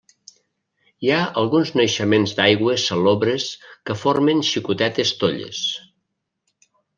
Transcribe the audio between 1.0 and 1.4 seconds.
Hi ha